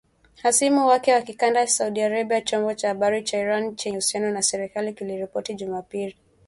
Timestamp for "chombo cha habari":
2.41-3.23